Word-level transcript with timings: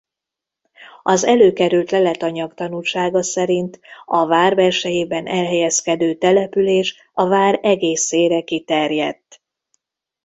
Az 1.03 1.23
előkerült 1.23 1.91
leletanyag 1.91 2.53
tanúsága 2.53 3.23
szerint 3.23 3.79
a 4.05 4.25
vár 4.25 4.55
belsejében 4.55 5.27
elhelyezkedő 5.27 6.15
település 6.15 6.95
a 7.13 7.27
vár 7.27 7.59
egészére 7.61 8.41
kiterjedt. 8.41 9.41